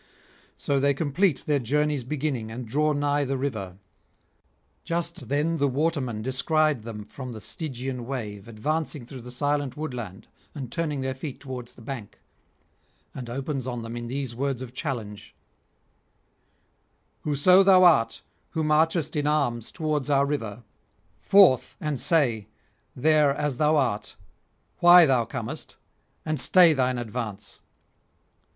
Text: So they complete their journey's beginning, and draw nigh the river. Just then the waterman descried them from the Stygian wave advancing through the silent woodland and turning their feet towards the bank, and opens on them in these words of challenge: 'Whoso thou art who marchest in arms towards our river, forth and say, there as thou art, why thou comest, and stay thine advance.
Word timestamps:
So 0.57 0.79
they 0.79 0.95
complete 0.95 1.43
their 1.45 1.59
journey's 1.59 2.03
beginning, 2.03 2.51
and 2.51 2.67
draw 2.67 2.91
nigh 2.91 3.23
the 3.23 3.37
river. 3.37 3.77
Just 4.83 5.29
then 5.29 5.57
the 5.59 5.67
waterman 5.67 6.23
descried 6.23 6.81
them 6.81 7.05
from 7.05 7.33
the 7.33 7.39
Stygian 7.39 8.07
wave 8.07 8.47
advancing 8.47 9.05
through 9.05 9.21
the 9.21 9.29
silent 9.29 9.77
woodland 9.77 10.27
and 10.55 10.71
turning 10.71 11.01
their 11.01 11.13
feet 11.13 11.39
towards 11.39 11.75
the 11.75 11.83
bank, 11.83 12.19
and 13.13 13.29
opens 13.29 13.67
on 13.67 13.83
them 13.83 13.95
in 13.95 14.07
these 14.07 14.33
words 14.33 14.63
of 14.63 14.73
challenge: 14.73 15.35
'Whoso 17.19 17.61
thou 17.61 17.83
art 17.83 18.23
who 18.53 18.63
marchest 18.63 19.15
in 19.15 19.27
arms 19.27 19.71
towards 19.71 20.09
our 20.09 20.25
river, 20.25 20.63
forth 21.19 21.77
and 21.79 21.99
say, 21.99 22.47
there 22.95 23.35
as 23.35 23.57
thou 23.57 23.75
art, 23.75 24.15
why 24.79 25.05
thou 25.05 25.25
comest, 25.25 25.75
and 26.25 26.39
stay 26.39 26.73
thine 26.73 26.97
advance. 26.97 27.59